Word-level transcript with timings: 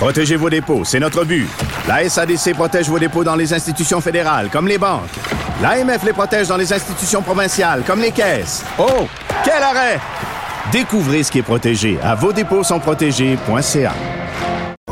Protégez 0.00 0.36
vos 0.36 0.48
dépôts, 0.48 0.82
c'est 0.82 0.98
notre 0.98 1.26
but. 1.26 1.46
La 1.86 2.08
SADC 2.08 2.54
protège 2.54 2.88
vos 2.88 2.98
dépôts 2.98 3.22
dans 3.22 3.34
les 3.34 3.52
institutions 3.52 4.00
fédérales, 4.00 4.48
comme 4.50 4.66
les 4.66 4.78
banques. 4.78 5.10
L'AMF 5.60 6.02
les 6.04 6.14
protège 6.14 6.48
dans 6.48 6.56
les 6.56 6.72
institutions 6.72 7.20
provinciales, 7.20 7.82
comme 7.86 8.00
les 8.00 8.10
caisses. 8.10 8.64
Oh, 8.78 9.06
quel 9.44 9.62
arrêt! 9.62 10.00
Découvrez 10.72 11.22
ce 11.22 11.30
qui 11.30 11.40
est 11.40 11.42
protégé 11.42 11.98
à 12.02 12.14
vos 12.14 12.32
dépôts 12.32 12.64
sont 12.64 12.80
protégés.ca. 12.80 13.92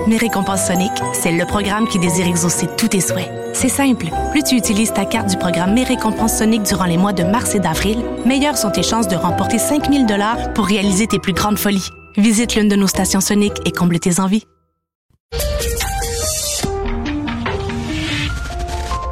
Mes 0.07 0.19
récompenses 0.19 0.67
Sonic, 0.67 0.93
c'est 1.15 1.33
le 1.33 1.47
programme 1.47 1.89
qui 1.89 1.99
désire 1.99 2.27
exaucer 2.27 2.67
tous 2.77 2.89
tes 2.89 3.01
souhaits. 3.01 3.31
C'est 3.55 3.71
simple. 3.71 4.09
Plus 4.33 4.43
tu 4.43 4.57
utilises 4.57 4.93
ta 4.93 5.07
carte 5.07 5.31
du 5.31 5.39
programme 5.39 5.73
Mes 5.73 5.85
récompenses 5.85 6.37
Sonic 6.37 6.65
durant 6.65 6.85
les 6.85 6.99
mois 6.99 7.15
de 7.15 7.25
mars 7.25 7.55
et 7.55 7.61
d'avril, 7.61 8.05
meilleures 8.27 8.59
sont 8.59 8.71
tes 8.71 8.83
chances 8.83 9.09
de 9.09 9.17
remporter 9.17 9.59
5000 9.59 10.05
dollars 10.05 10.53
pour 10.53 10.67
réaliser 10.67 11.07
tes 11.07 11.19
plus 11.19 11.33
grandes 11.33 11.59
folies. 11.59 11.89
Visite 12.19 12.57
l'une 12.57 12.69
de 12.69 12.77
nos 12.77 12.89
stations 12.89 13.23
Sonic 13.23 13.55
et 13.65 13.71
comble 13.71 13.99
tes 14.01 14.21
envies. 14.21 14.45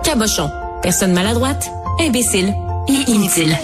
Cabochon. 0.07 0.49
Personne 0.83 1.13
maladroite, 1.13 1.69
imbécile 1.99 2.55
et 2.89 3.11
inutile. 3.11 3.59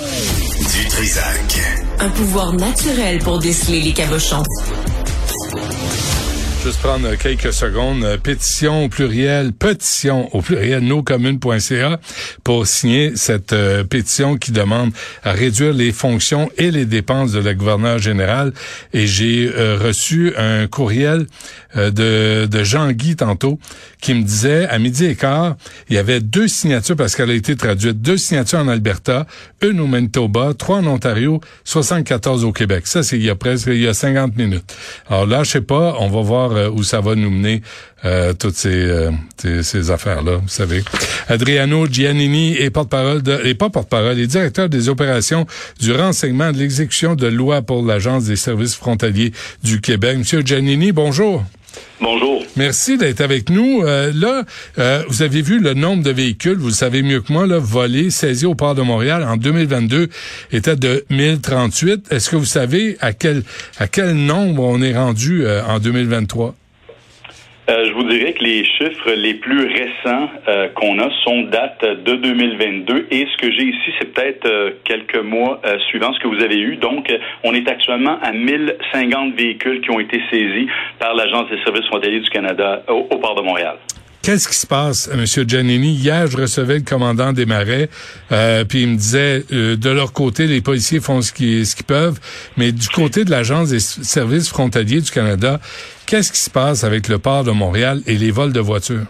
Du 0.59 0.89
Trisac. 0.89 1.61
Un 2.01 2.09
pouvoir 2.11 2.53
naturel 2.53 3.21
pour 3.21 3.39
déceler 3.39 3.81
les 3.81 3.93
cabochons. 3.93 4.43
Juste 6.65 6.79
prendre 6.79 7.13
quelques 7.17 7.53
secondes. 7.53 8.07
Pétition 8.23 8.85
au 8.85 8.89
pluriel, 8.89 9.53
pétition 9.53 10.33
au 10.33 10.43
pluriel, 10.43 10.85
noscommunes.ca 10.85 11.99
pour 12.45 12.69
signer 12.69 13.17
cette 13.17 13.53
euh, 13.53 13.83
pétition 13.83 14.37
qui 14.37 14.53
demande 14.53 14.93
à 15.25 15.33
réduire 15.33 15.73
les 15.73 15.91
fonctions 15.91 16.51
et 16.59 16.71
les 16.71 16.85
dépenses 16.85 17.33
de 17.33 17.41
la 17.41 17.55
gouverneure 17.55 17.99
générale. 17.99 18.53
Et 18.93 19.09
j'ai 19.09 19.51
euh, 19.53 19.77
reçu 19.77 20.35
un 20.37 20.69
courriel 20.69 21.27
euh, 21.77 21.91
de, 21.91 22.47
de 22.47 22.63
Jean-Guy 22.63 23.17
tantôt 23.17 23.59
qui 24.01 24.15
me 24.15 24.23
disait 24.23 24.69
à 24.69 24.79
midi 24.79 25.07
et 25.07 25.17
quart, 25.17 25.57
il 25.89 25.97
y 25.97 25.99
avait 25.99 26.21
deux 26.21 26.47
signatures 26.47 26.97
parce 26.97 27.17
qu'elle 27.17 27.31
a 27.31 27.35
été 27.35 27.57
traduite, 27.57 28.01
deux 28.01 28.17
signatures 28.17 28.61
en 28.61 28.69
Alberta, 28.69 29.27
une 29.63 29.81
au 29.81 29.87
Manitoba, 29.87 30.53
trois 30.57 30.79
en 30.79 30.87
Ontario, 30.87 31.41
74 31.65 32.45
au 32.45 32.53
Québec. 32.53 32.87
Ça, 32.87 33.03
c'est 33.03 33.17
il 33.17 33.25
y 33.25 33.31
a 33.31 33.37
presque 33.37 33.69
il 33.69 33.81
y 33.81 33.89
a 33.89 33.95
50 33.95 34.37
minutes. 34.37 34.75
Alors 35.09 35.27
là, 35.27 35.43
je 35.43 35.51
sais 35.51 35.61
pas, 35.61 35.97
on 35.99 36.09
va 36.09 36.21
voir 36.21 36.52
euh, 36.57 36.71
où 36.71 36.83
ça 36.83 37.01
va 37.01 37.15
nous 37.15 37.31
mener 37.31 37.63
euh, 38.05 38.33
toutes 38.33 38.57
ces, 38.57 38.69
euh, 38.69 39.11
ces, 39.63 39.91
affaires-là, 39.91 40.37
vous 40.37 40.49
savez. 40.49 40.83
Adriano 41.29 41.87
Giannini 41.87 42.57
est 42.57 42.71
porte-parole 42.71 43.23
de, 43.23 43.41
et 43.45 43.55
pas 43.55 43.71
porte-parole, 43.71 44.19
est 44.19 44.27
directeur 44.27 44.69
des 44.69 44.89
opérations 44.89 45.47
du 45.81 45.93
renseignement 45.93 46.53
de 46.53 46.59
l'exécution 46.59 47.15
de 47.15 47.27
loi 47.27 47.63
pour 47.63 47.85
l'Agence 47.85 48.25
des 48.25 48.37
services 48.37 48.75
frontaliers 48.75 49.33
du 49.63 49.81
Québec. 49.81 50.19
Monsieur 50.19 50.43
Giannini, 50.43 50.93
bonjour. 50.93 51.45
Bonjour. 52.01 52.43
Merci 52.57 52.99
d'être 52.99 53.21
avec 53.21 53.49
nous. 53.49 53.83
là, 53.83 54.45
vous 55.09 55.23
avez 55.23 55.43
vu 55.43 55.61
le 55.61 55.75
nombre 55.75 56.03
de 56.03 56.11
véhicules, 56.11 56.59
vous 56.59 56.69
le 56.69 56.73
savez 56.73 57.03
mieux 57.03 57.21
que 57.21 57.33
moi, 57.33 57.47
là, 57.47 57.59
volés, 57.59 58.11
saisis 58.11 58.47
au 58.47 58.55
port 58.55 58.75
de 58.75 58.83
Montréal 58.83 59.23
en 59.23 59.37
2022 59.37 60.09
était 60.53 60.77
de 60.77 61.05
1038. 61.11 62.07
Est-ce 62.11 62.31
que 62.31 62.37
vous 62.37 62.45
savez 62.45 62.97
à 63.01 63.13
quel 63.13 63.43
à 63.79 63.87
quel 63.87 64.15
nombre 64.15 64.65
on 64.65 64.83
est 64.83 64.97
rendu 64.97 65.45
en 65.47 65.79
2023? 65.79 66.55
Euh, 67.71 67.87
je 67.87 67.93
vous 67.93 68.03
dirais 68.03 68.33
que 68.33 68.43
les 68.43 68.65
chiffres 68.65 69.13
les 69.13 69.35
plus 69.35 69.67
récents 69.67 70.29
euh, 70.49 70.69
qu'on 70.75 70.99
a 70.99 71.09
sont 71.23 71.43
date 71.43 71.85
de 71.85 72.17
2022 72.17 73.07
et 73.13 73.25
ce 73.27 73.37
que 73.37 73.53
j'ai 73.53 73.67
ici, 73.67 73.93
c'est 74.01 74.13
peut-être 74.13 74.47
euh, 74.47 74.71
quelques 74.85 75.23
mois 75.23 75.61
suivant 75.89 76.13
ce 76.13 76.19
que 76.19 76.27
vous 76.27 76.43
avez 76.43 76.59
eu. 76.59 76.77
Donc, 76.77 77.13
on 77.45 77.55
est 77.55 77.69
actuellement 77.69 78.19
à 78.21 78.33
1050 78.33 79.35
véhicules 79.35 79.81
qui 79.81 79.91
ont 79.91 80.01
été 80.01 80.21
saisis 80.31 80.67
par 80.99 81.15
l'Agence 81.15 81.49
des 81.51 81.63
services 81.63 81.87
frontaliers 81.87 82.21
du 82.21 82.31
Canada 82.31 82.83
au, 82.89 83.05
port 83.05 83.37
de 83.37 83.43
Montréal. 83.43 83.77
Qu'est-ce 84.23 84.49
qui 84.49 84.57
se 84.57 84.67
passe, 84.67 85.11
M. 85.13 85.25
Giannini? 85.27 85.95
Hier, 85.95 86.29
je 86.29 86.37
recevais 86.37 86.79
le 86.79 86.85
commandant 86.85 87.33
des 87.33 87.45
marais, 87.45 87.91
puis 88.69 88.83
il 88.83 88.89
me 88.89 88.97
disait, 88.97 89.45
de 89.51 89.91
leur 89.91 90.13
côté, 90.13 90.47
les 90.47 90.61
policiers 90.61 91.01
font 91.01 91.21
ce 91.23 91.33
qu'ils 91.33 91.67
ce 91.67 91.75
qu'ils 91.75 91.85
peuvent, 91.85 92.21
mais 92.57 92.71
du 92.71 92.89
côté 92.89 93.25
de 93.25 93.31
l'Agence 93.31 93.71
des 93.71 93.81
services 93.81 94.49
frontaliers 94.49 95.01
du 95.01 95.11
Canada, 95.11 95.61
Qu'est-ce 96.13 96.31
qui 96.31 96.41
se 96.41 96.51
passe 96.51 96.85
avec 96.85 97.09
le 97.09 97.19
port 97.19 97.43
de 97.43 97.53
Montréal 97.53 98.03
et 98.07 98.19
les 98.19 98.31
vols 98.31 98.53
de 98.53 98.61
voitures? 98.61 99.07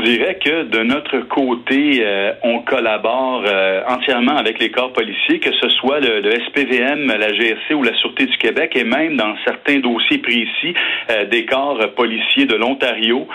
Vous 0.00 0.06
dirais 0.06 0.38
que 0.42 0.62
de 0.62 0.82
notre 0.82 1.28
côté, 1.28 2.00
euh, 2.02 2.32
on 2.42 2.60
collabore 2.60 3.42
euh, 3.44 3.82
entièrement 3.86 4.34
avec 4.38 4.58
les 4.58 4.70
corps 4.70 4.94
policiers, 4.94 5.40
que 5.40 5.52
ce 5.52 5.68
soit 5.68 6.00
le, 6.00 6.22
SPVM, 6.46 7.06
la 7.06 7.30
GRC 7.34 7.74
ou 7.74 7.82
la 7.82 7.94
Sûreté 7.96 8.24
du 8.24 8.38
Québec, 8.38 8.72
et 8.76 8.84
même 8.84 9.18
dans 9.18 9.34
certains 9.44 9.78
dossiers 9.80 10.16
précis, 10.16 10.72
euh, 11.10 11.26
des 11.26 11.44
corps 11.44 11.78
policiers 11.94 12.46
de 12.46 12.56
l'Ontario, 12.56 13.28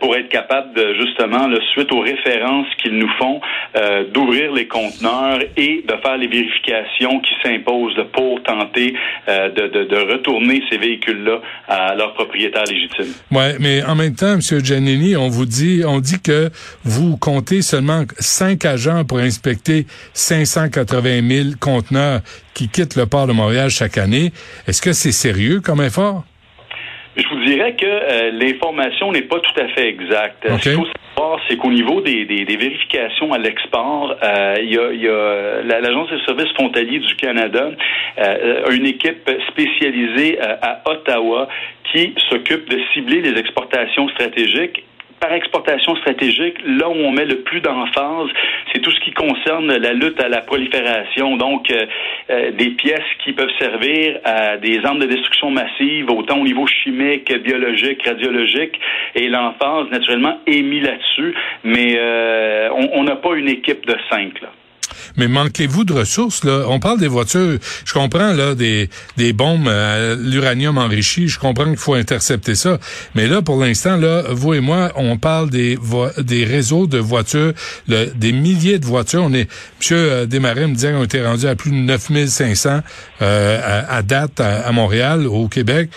pour 0.00 0.16
être 0.16 0.28
capable 0.28 0.70
justement, 0.96 1.48
suite 1.72 1.92
aux 1.92 2.00
références 2.00 2.66
qu'ils 2.78 2.96
nous 2.96 3.10
font, 3.18 3.40
d'ouvrir 4.14 4.52
les 4.52 4.66
conteneurs 4.66 5.40
et 5.56 5.84
de 5.86 5.94
faire 6.02 6.16
les 6.16 6.28
vérifications 6.28 7.20
qui 7.20 7.34
s'imposent 7.42 8.00
pour 8.12 8.42
tenter 8.42 8.94
de, 9.26 10.12
retourner 10.12 10.62
ces 10.70 10.78
véhicules-là 10.78 11.40
à 11.68 11.94
leur 11.94 12.14
propriétaire 12.14 12.64
légitime. 12.64 13.12
Ouais, 13.30 13.56
mais 13.60 13.84
en 13.84 13.94
même 13.94 14.14
temps, 14.14 14.34
M. 14.34 14.40
Giannini, 14.40 15.16
on 15.16 15.28
vous 15.28 15.46
dit 15.46 15.84
dit 16.00 16.20
que 16.20 16.50
vous 16.84 17.16
comptez 17.16 17.62
seulement 17.62 18.04
cinq 18.18 18.64
agents 18.64 19.04
pour 19.04 19.18
inspecter 19.18 19.86
580 20.14 21.28
000 21.28 21.48
conteneurs 21.60 22.20
qui 22.54 22.68
quittent 22.68 22.96
le 22.96 23.06
port 23.06 23.26
de 23.26 23.32
Montréal 23.32 23.70
chaque 23.70 23.98
année. 23.98 24.32
Est-ce 24.66 24.82
que 24.82 24.92
c'est 24.92 25.12
sérieux 25.12 25.60
comme 25.60 25.82
effort? 25.82 26.24
Je 27.16 27.26
vous 27.28 27.44
dirais 27.44 27.74
que 27.74 27.86
euh, 27.86 28.30
l'information 28.32 29.10
n'est 29.10 29.22
pas 29.22 29.40
tout 29.40 29.60
à 29.60 29.68
fait 29.68 29.88
exacte. 29.88 30.46
Ce 30.46 30.62
qu'il 30.62 30.72
faut 30.72 30.86
savoir, 31.16 31.40
c'est 31.48 31.56
qu'au 31.56 31.70
niveau 31.70 32.02
des, 32.02 32.24
vérifications 32.24 33.32
à 33.32 33.38
l'export, 33.38 34.14
euh, 34.22 34.54
il 34.60 34.70
y 34.74 35.08
a, 35.08 35.62
l'Agence 35.80 36.10
des 36.10 36.20
services 36.26 36.52
frontaliers 36.52 36.98
du 36.98 37.16
Canada 37.16 37.70
euh, 38.18 38.66
a 38.66 38.70
une 38.70 38.84
équipe 38.84 39.30
spécialisée 39.48 40.38
à 40.40 40.82
Ottawa 40.84 41.48
qui 41.90 42.14
s'occupe 42.28 42.68
de 42.68 42.80
cibler 42.92 43.22
les 43.22 43.38
exportations 43.40 44.08
stratégiques 44.10 44.84
exportation 45.34 45.96
stratégique, 45.96 46.56
là 46.64 46.88
où 46.88 46.94
on 46.94 47.10
met 47.10 47.24
le 47.24 47.40
plus 47.40 47.60
d'emphase, 47.60 48.28
c'est 48.72 48.80
tout 48.80 48.90
ce 48.90 49.00
qui 49.00 49.12
concerne 49.12 49.76
la 49.76 49.92
lutte 49.92 50.20
à 50.20 50.28
la 50.28 50.40
prolifération, 50.42 51.36
donc 51.36 51.70
euh, 51.70 51.86
euh, 52.30 52.50
des 52.52 52.70
pièces 52.70 53.00
qui 53.24 53.32
peuvent 53.32 53.50
servir 53.58 54.18
à 54.24 54.56
des 54.56 54.84
armes 54.84 54.98
de 54.98 55.06
destruction 55.06 55.50
massive, 55.50 56.10
autant 56.10 56.40
au 56.40 56.44
niveau 56.44 56.66
chimique, 56.66 57.32
biologique, 57.42 58.06
radiologique, 58.06 58.78
et 59.14 59.28
l'emphase, 59.28 59.88
naturellement, 59.90 60.38
est 60.46 60.62
mis 60.62 60.80
là-dessus, 60.80 61.34
mais 61.64 61.96
euh, 61.98 62.68
on 62.92 63.04
n'a 63.04 63.16
pas 63.16 63.34
une 63.34 63.48
équipe 63.48 63.86
de 63.86 63.96
cinq, 64.10 64.40
là. 64.42 64.48
Mais 65.16 65.28
manquez-vous 65.28 65.84
de 65.84 65.92
ressources 65.92 66.44
là 66.44 66.64
On 66.68 66.80
parle 66.80 66.98
des 66.98 67.08
voitures. 67.08 67.58
Je 67.84 67.92
comprends 67.92 68.32
là 68.32 68.54
des 68.54 68.88
des 69.16 69.32
bombes 69.32 69.68
à 69.68 70.14
l'uranium 70.14 70.78
enrichi. 70.78 71.28
Je 71.28 71.38
comprends 71.38 71.66
qu'il 71.66 71.76
faut 71.76 71.94
intercepter 71.94 72.54
ça. 72.54 72.78
Mais 73.14 73.26
là, 73.26 73.42
pour 73.42 73.62
l'instant, 73.62 73.96
là, 73.96 74.24
vous 74.30 74.54
et 74.54 74.60
moi, 74.60 74.92
on 74.96 75.16
parle 75.16 75.50
des 75.50 75.78
des 76.18 76.44
réseaux 76.44 76.86
de 76.86 76.98
voitures, 76.98 77.52
des 77.88 78.32
milliers 78.32 78.78
de 78.78 78.86
voitures. 78.86 79.22
On 79.24 79.32
est, 79.32 79.48
Monsieur 79.78 79.96
euh, 79.96 80.26
Desmarais 80.26 80.66
me 80.66 80.74
disait 80.74 80.92
qu'on 80.92 81.04
était 81.04 81.24
rendu 81.24 81.46
à 81.46 81.54
plus 81.54 81.70
de 81.70 81.76
9500 81.76 82.80
euh, 83.22 83.60
à, 83.62 83.96
à, 83.96 84.02
date 84.02 84.40
à, 84.40 84.70
Montréal, 84.72 85.26
au 85.26 85.48
Québec. 85.48 85.90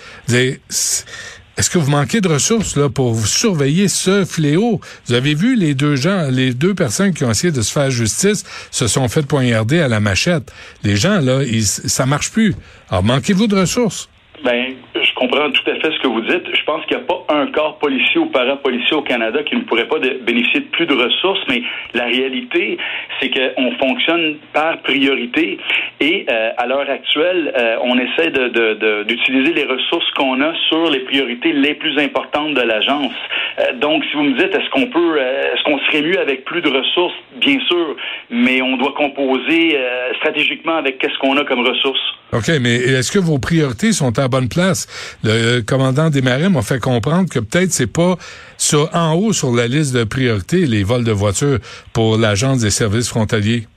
Est-ce 1.60 1.70
que 1.70 1.78
vous 1.78 1.92
manquez 1.92 2.22
de 2.22 2.30
ressources 2.30 2.78
là 2.78 2.88
pour 2.88 3.28
surveiller 3.28 3.90
ce 3.90 4.24
fléau? 4.24 4.80
Vous 5.06 5.14
avez 5.14 5.34
vu 5.34 5.58
les 5.58 5.74
deux 5.74 5.98
gens, 5.98 6.30
les 6.32 6.54
deux 6.54 6.74
personnes 6.74 7.14
qui 7.14 7.26
ont 7.26 7.32
essayé 7.32 7.52
de 7.52 7.62
se 7.62 7.74
faire 7.74 7.92
justice 7.92 8.46
se 8.72 8.88
sont 8.88 9.10
fait 9.10 9.24
poignarder 9.28 9.82
à 9.82 9.90
la 9.90 10.00
machette. 10.00 10.54
Les 10.84 10.96
gens 10.96 11.20
là, 11.20 11.44
ils, 11.44 11.66
ça 11.66 12.06
marche 12.06 12.32
plus. 12.32 12.56
Alors 12.90 13.04
manquez-vous 13.04 13.48
de 13.48 13.58
ressources? 13.58 14.08
Ben, 14.42 14.74
comprends 15.20 15.52
tout 15.52 15.70
à 15.70 15.76
fait 15.76 15.92
ce 15.92 16.00
que 16.00 16.08
vous 16.08 16.22
dites. 16.22 16.46
Je 16.56 16.64
pense 16.64 16.86
qu'il 16.86 16.98
n'y 16.98 17.04
a 17.04 17.06
pas 17.06 17.26
un 17.30 17.48
corps 17.48 17.78
policier 17.78 18.20
ou 18.20 18.28
parapolicier 18.28 18.96
au 18.96 19.02
Canada 19.02 19.44
qui 19.44 19.56
ne 19.56 19.62
pourrait 19.62 19.88
pas 19.88 20.00
bénéficier 20.00 20.62
de 20.62 20.68
plus 20.68 20.86
de 20.86 20.96
ressources, 20.96 21.42
mais 21.50 21.62
la 21.94 22.06
réalité, 22.06 22.78
c'est 23.20 23.30
qu'on 23.30 23.72
fonctionne 23.78 24.38
par 24.54 24.82
priorité 24.82 25.60
et 26.00 26.26
euh, 26.30 26.52
à 26.58 26.66
l'heure 26.66 26.90
actuelle, 26.90 27.54
euh, 27.58 27.76
on 27.84 28.00
essaie 28.00 28.32
d'utiliser 28.32 29.54
les 29.54 29.66
ressources 29.66 30.10
qu'on 30.16 30.42
a 30.42 30.54
sur 30.70 30.90
les 30.90 31.00
priorités 31.02 31.52
les 31.52 31.74
plus 31.76 31.98
importantes 32.00 32.54
de 32.54 32.62
l'agence. 32.62 33.12
Euh, 33.60 33.74
donc, 33.74 34.04
si 34.06 34.16
vous 34.16 34.24
me 34.24 34.38
dites, 34.38 34.56
est-ce 34.56 34.70
qu'on 34.70 34.88
peut, 34.88 35.20
est-ce 35.20 35.64
qu'on 35.64 35.80
serait 35.80 36.02
mieux 36.02 36.20
avec 36.20 36.46
plus 36.46 36.62
de 36.62 36.70
ressources? 36.70 37.16
Bien 37.36 37.60
sûr, 37.68 37.96
mais 38.30 38.62
on 38.62 38.78
doit 38.78 38.94
composer 38.94 39.78
stratégiquement 40.18 40.78
avec 40.78 40.98
qu'est-ce 41.00 41.18
qu'on 41.20 41.38
a 41.38 41.44
comme 41.44 41.66
ressources. 41.66 42.00
OK, 42.32 42.48
mais 42.62 42.76
est-ce 42.76 43.12
que 43.12 43.20
vos 43.20 43.40
priorités 43.40 43.92
sont 43.92 44.18
à 44.20 44.28
bonne 44.28 44.50
place? 44.50 45.09
Le 45.24 45.62
commandant 45.62 46.10
des 46.10 46.22
marins 46.22 46.50
m'a 46.50 46.62
fait 46.62 46.80
comprendre 46.80 47.30
que 47.30 47.40
peut-être 47.40 47.72
c'est 47.72 47.92
pas 47.92 48.16
sur, 48.58 48.90
en 48.94 49.14
haut 49.14 49.34
sur 49.34 49.54
la 49.54 49.68
liste 49.68 49.94
de 49.94 50.04
priorités 50.04 50.66
les 50.66 50.84
vols 50.84 51.04
de 51.04 51.12
voitures 51.12 51.60
pour 51.94 52.18
l'Agence 52.18 52.60
des 52.60 52.70
services 52.70 53.10
frontaliers. 53.10 53.68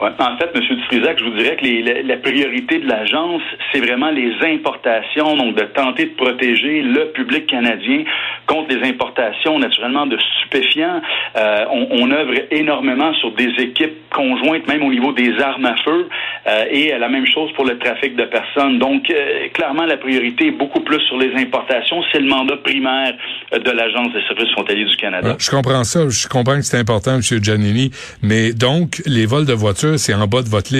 En 0.00 0.36
fait, 0.38 0.50
M. 0.54 0.79
Je 0.92 1.24
vous 1.24 1.36
dirais 1.36 1.56
que 1.56 2.06
la, 2.06 2.16
priorité 2.16 2.78
de 2.78 2.88
l'agence, 2.88 3.42
c'est 3.72 3.80
vraiment 3.80 4.10
les 4.10 4.32
importations, 4.42 5.36
donc 5.36 5.56
de 5.56 5.62
tenter 5.64 6.06
de 6.06 6.14
protéger 6.14 6.82
le 6.82 7.12
public 7.12 7.46
canadien 7.46 8.04
contre 8.46 8.74
les 8.74 8.88
importations, 8.88 9.58
naturellement, 9.58 10.06
de 10.06 10.18
stupéfiants. 10.18 11.00
Euh, 11.36 11.64
on, 11.70 11.88
on, 12.02 12.10
œuvre 12.10 12.34
énormément 12.50 13.14
sur 13.14 13.32
des 13.32 13.50
équipes 13.58 14.10
conjointes, 14.10 14.66
même 14.66 14.82
au 14.82 14.90
niveau 14.90 15.12
des 15.12 15.38
armes 15.40 15.66
à 15.66 15.76
feu, 15.76 16.08
euh, 16.46 16.64
et 16.70 16.98
la 16.98 17.08
même 17.08 17.26
chose 17.26 17.52
pour 17.54 17.64
le 17.64 17.78
trafic 17.78 18.16
de 18.16 18.24
personnes. 18.24 18.78
Donc, 18.78 19.08
euh, 19.10 19.48
clairement, 19.52 19.86
la 19.86 19.96
priorité 19.96 20.48
est 20.48 20.58
beaucoup 20.58 20.80
plus 20.80 21.00
sur 21.02 21.18
les 21.18 21.32
importations. 21.36 22.02
C'est 22.12 22.20
le 22.20 22.28
mandat 22.28 22.56
primaire 22.56 23.14
de 23.52 23.70
l'Agence 23.70 24.12
des 24.12 24.22
services 24.26 24.52
frontaliers 24.52 24.86
du 24.86 24.96
Canada. 24.96 25.36
je 25.38 25.50
comprends 25.50 25.84
ça. 25.84 26.08
Je 26.08 26.26
comprends 26.26 26.56
que 26.56 26.62
c'est 26.62 26.78
important, 26.78 27.14
M. 27.14 27.22
Giannini. 27.22 27.90
Mais 28.22 28.52
donc, 28.52 29.02
les 29.06 29.26
vols 29.26 29.46
de 29.46 29.52
voitures 29.52 29.98
c'est 29.98 30.14
en 30.14 30.26
bas 30.26 30.42
de 30.42 30.48
votre 30.48 30.72
liste. 30.72 30.79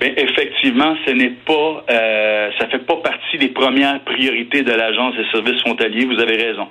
Bien, 0.00 0.10
effectivement, 0.16 0.96
ce 1.06 1.12
n'est 1.12 1.36
pas, 1.46 1.84
euh, 1.88 2.50
ça 2.58 2.66
fait 2.68 2.84
pas 2.84 2.96
partie 2.96 3.38
des 3.38 3.48
premières 3.48 4.00
priorités 4.00 4.62
de 4.62 4.72
l'Agence 4.72 5.14
des 5.16 5.24
services 5.30 5.60
frontaliers. 5.60 6.06
Vous 6.06 6.20
avez 6.20 6.36
raison. 6.36 6.66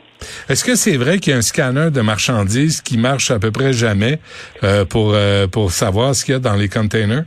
Est-ce 0.50 0.66
que 0.66 0.76
c'est 0.76 0.98
vrai 0.98 1.20
qu'il 1.20 1.32
y 1.32 1.34
a 1.34 1.38
un 1.38 1.42
scanner 1.42 1.92
de 1.92 2.02
marchandises 2.02 2.82
qui 2.82 2.98
marche 2.98 3.32
à 3.32 3.40
peu 3.40 3.52
près 3.52 3.72
jamais 3.72 4.20
euh, 4.64 4.84
pour 4.86 5.14
euh, 5.14 5.48
pour 5.48 5.72
savoir 5.72 6.14
ce 6.14 6.26
qu'il 6.26 6.34
y 6.34 6.38
a 6.38 6.40
dans 6.40 6.56
les 6.56 6.68
containers? 6.68 7.24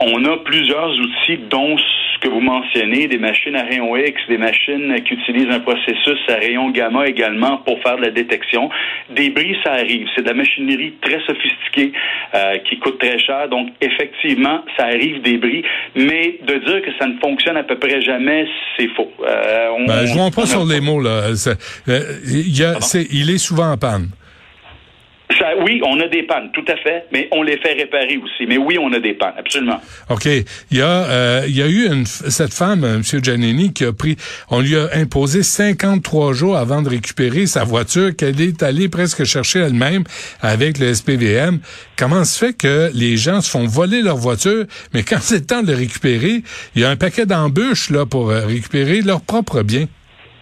On 0.00 0.24
a 0.24 0.36
plusieurs 0.38 0.90
outils, 0.90 1.38
dont 1.50 1.76
que 2.20 2.28
vous 2.28 2.40
mentionnez, 2.40 3.08
des 3.08 3.18
machines 3.18 3.56
à 3.56 3.62
rayon 3.62 3.96
X, 3.96 4.20
des 4.28 4.38
machines 4.38 4.94
qui 5.04 5.14
utilisent 5.14 5.50
un 5.50 5.60
processus 5.60 6.18
à 6.28 6.34
rayon 6.34 6.70
gamma 6.70 7.06
également 7.06 7.58
pour 7.58 7.80
faire 7.82 7.96
de 7.96 8.02
la 8.02 8.10
détection. 8.10 8.70
Des 9.10 9.30
bris, 9.30 9.56
ça 9.64 9.72
arrive. 9.72 10.06
C'est 10.14 10.22
de 10.22 10.28
la 10.28 10.34
machinerie 10.34 10.94
très 11.00 11.20
sophistiquée 11.26 11.92
euh, 12.34 12.58
qui 12.68 12.78
coûte 12.78 12.98
très 12.98 13.18
cher. 13.18 13.48
Donc, 13.48 13.70
effectivement, 13.80 14.64
ça 14.76 14.84
arrive 14.84 15.22
des 15.22 15.38
bris. 15.38 15.62
Mais 15.94 16.38
de 16.46 16.54
dire 16.58 16.82
que 16.82 16.90
ça 16.98 17.06
ne 17.06 17.18
fonctionne 17.18 17.56
à 17.56 17.64
peu 17.64 17.78
près 17.78 18.00
jamais, 18.02 18.46
c'est 18.76 18.88
faux. 18.88 19.10
Euh, 19.26 19.68
on, 19.78 19.86
ben, 19.86 20.06
je 20.06 20.14
ne 20.14 20.34
pas 20.34 20.46
sur 20.46 20.64
les 20.64 20.80
mots. 20.80 21.00
là. 21.00 21.30
Euh, 21.88 22.02
il, 22.26 23.08
il 23.10 23.30
est 23.30 23.38
souvent 23.38 23.72
en 23.72 23.76
panne 23.76 24.08
oui, 25.64 25.80
on 25.84 25.98
a 26.00 26.08
des 26.08 26.22
pannes, 26.24 26.50
tout 26.52 26.64
à 26.68 26.76
fait, 26.76 27.06
mais 27.12 27.28
on 27.32 27.42
les 27.42 27.58
fait 27.58 27.72
réparer 27.72 28.18
aussi. 28.18 28.46
Mais 28.46 28.56
oui, 28.56 28.78
on 28.78 28.92
a 28.92 29.00
des 29.00 29.14
pannes, 29.14 29.34
absolument. 29.38 29.80
OK. 30.08 30.26
Il 30.26 30.78
y 30.78 30.82
a, 30.82 30.86
euh, 30.86 31.44
il 31.46 31.56
y 31.56 31.62
a 31.62 31.66
eu 31.66 31.86
une, 31.86 32.06
cette 32.06 32.54
femme, 32.54 32.84
euh, 32.84 32.96
M. 32.96 33.02
Giannini, 33.02 33.72
qui 33.72 33.84
a 33.84 33.92
pris, 33.92 34.16
on 34.50 34.60
lui 34.60 34.76
a 34.76 34.88
imposé 34.94 35.42
53 35.42 36.32
jours 36.32 36.56
avant 36.56 36.82
de 36.82 36.88
récupérer 36.88 37.46
sa 37.46 37.64
voiture 37.64 38.14
qu'elle 38.16 38.40
est 38.40 38.62
allée 38.62 38.88
presque 38.88 39.24
chercher 39.24 39.60
elle-même 39.60 40.04
avec 40.40 40.78
le 40.78 40.92
SPVM. 40.92 41.60
Comment 41.96 42.24
se 42.24 42.44
fait 42.44 42.52
que 42.54 42.90
les 42.94 43.16
gens 43.16 43.40
se 43.40 43.50
font 43.50 43.66
voler 43.66 44.02
leur 44.02 44.16
voiture, 44.16 44.64
mais 44.94 45.02
quand 45.02 45.18
c'est 45.20 45.40
le 45.40 45.46
temps 45.46 45.62
de 45.62 45.72
le 45.72 45.78
récupérer, 45.78 46.42
il 46.74 46.82
y 46.82 46.84
a 46.84 46.90
un 46.90 46.96
paquet 46.96 47.26
d'embûches 47.26 47.90
là 47.90 48.06
pour 48.06 48.30
euh, 48.30 48.46
récupérer 48.46 49.00
leurs 49.02 49.22
propres 49.22 49.62
biens? 49.62 49.86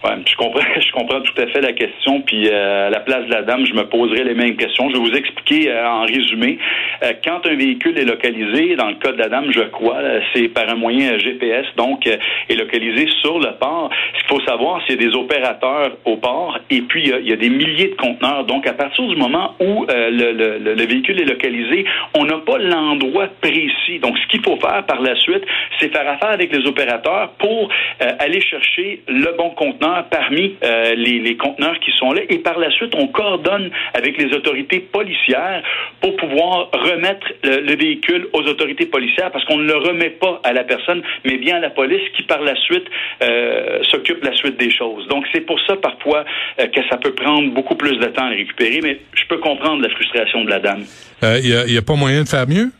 Ouais, 0.03 0.15
je 0.25 0.35
comprends, 0.37 0.61
comprends 0.99 1.21
tout 1.21 1.41
à 1.41 1.47
fait 1.47 1.61
la 1.61 1.73
question. 1.73 2.21
Puis 2.21 2.49
euh, 2.49 2.87
à 2.87 2.89
la 2.89 2.99
place 2.99 3.25
de 3.25 3.31
la 3.31 3.43
dame, 3.43 3.65
je 3.65 3.73
me 3.73 3.83
poserai 3.85 4.23
les 4.23 4.33
mêmes 4.33 4.55
questions. 4.57 4.89
Je 4.89 4.95
vais 4.95 5.09
vous 5.09 5.15
expliquer 5.15 5.71
euh, 5.71 5.89
en 5.89 6.01
résumé. 6.01 6.59
Euh, 7.03 7.13
quand 7.23 7.45
un 7.45 7.55
véhicule 7.55 7.97
est 7.97 8.05
localisé, 8.05 8.75
dans 8.75 8.89
le 8.89 8.95
cas 8.95 9.11
de 9.11 9.17
la 9.17 9.29
dame, 9.29 9.51
je 9.51 9.61
crois, 9.61 9.97
c'est 10.33 10.49
par 10.49 10.69
un 10.69 10.75
moyen 10.75 11.17
GPS, 11.17 11.65
donc 11.77 12.05
est 12.05 12.55
localisé 12.55 13.07
sur 13.21 13.39
le 13.39 13.51
port. 13.59 13.89
Ce 14.13 14.19
qu'il 14.19 14.27
faut 14.27 14.45
savoir, 14.45 14.81
c'est 14.87 14.97
des 14.97 15.15
opérateurs 15.15 15.97
au 16.05 16.17
port, 16.17 16.57
et 16.69 16.81
puis 16.81 17.03
il 17.03 17.27
y, 17.27 17.33
a 17.33 17.35
des 17.35 17.49
milliers 17.49 17.89
de 17.89 17.95
conteneurs. 17.95 18.43
Donc 18.45 18.67
à 18.67 18.73
partir 18.73 19.05
du 19.07 19.15
moment 19.15 19.55
où 19.59 19.85
le, 19.87 20.31
le, 20.33 20.57
le, 20.57 20.85
véhicule 20.85 21.21
est 21.21 21.25
localisé, 21.25 21.85
on 22.17 22.25
n'a 22.25 22.37
pas 22.37 22.57
l'endroit 22.57 23.27
précis. 23.41 23.99
Donc 24.01 24.17
ce 24.17 24.27
qu'il 24.27 24.41
faut 24.41 24.57
faire 24.57 24.83
par 24.85 25.01
la 25.01 25.15
suite, 25.15 25.43
c'est 25.79 25.91
faire 25.91 26.07
affaire 26.09 26.31
avec 26.31 26.55
les 26.55 26.65
opérateurs 26.67 27.31
pour 27.39 27.69
aller 27.99 28.41
chercher 28.41 29.01
le 29.07 29.35
bon 29.37 29.51
conteneur 29.51 30.05
parmi 30.09 30.55
euh, 30.63 30.88
les, 30.95 31.37
conteneurs 31.37 31.79
qui 31.79 31.91
sont 31.97 32.11
là. 32.11 32.21
Et 32.29 32.39
par 32.39 32.59
la 32.59 32.71
suite, 32.71 32.93
on 32.95 33.07
coordonne 33.07 33.69
avec 33.93 34.17
les 34.17 34.33
autorités 34.35 34.79
policières 34.79 35.63
pour 36.01 36.15
pouvoir 36.17 36.69
remettre 36.71 37.27
le, 37.43 37.75
véhicule 37.75 38.27
aux 38.33 38.41
autorités 38.41 38.85
policières 38.85 39.31
parce 39.31 39.45
qu'on 39.45 39.57
ne 39.57 39.67
le 39.67 39.77
remet 39.77 40.09
pas 40.09 40.41
à 40.43 40.53
la 40.53 40.63
personne, 40.63 41.01
mais 41.25 41.37
bien 41.37 41.57
à 41.57 41.59
la 41.59 41.69
police 41.69 42.01
qui 42.15 42.23
par 42.23 42.41
la 42.41 42.55
suite 42.55 42.85
euh, 43.23 43.79
s'occupe 43.83 44.21
de 44.21 44.27
la 44.27 44.35
suite 44.35 44.57
des 44.57 44.71
choses. 44.71 45.07
Donc 45.07 45.25
c'est 45.33 45.41
pour 45.41 45.59
ça 45.67 45.75
parfois 45.77 46.25
euh, 46.59 46.67
que 46.67 46.81
ça 46.89 46.97
peut 46.97 47.13
prendre 47.13 47.51
beaucoup 47.51 47.75
plus 47.75 47.97
de 47.97 48.05
temps 48.07 48.25
à 48.25 48.29
récupérer, 48.29 48.79
mais 48.81 48.99
je 49.13 49.25
peux 49.27 49.37
comprendre 49.37 49.81
la 49.81 49.89
frustration 49.89 50.43
de 50.43 50.49
la 50.49 50.59
dame. 50.59 50.83
Il 51.21 51.49
n'y 51.67 51.77
a, 51.77 51.79
a, 51.79 51.81
pas 51.81 51.95
moyen 51.95 52.23
de 52.23 52.27
faire 52.27 52.47
mieux? 52.47 52.71